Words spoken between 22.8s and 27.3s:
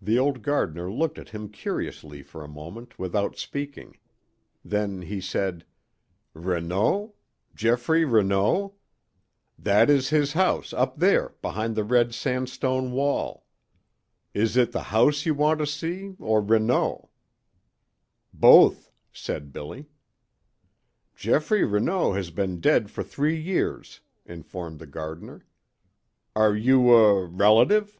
for three years," informed the gardener. "Are you a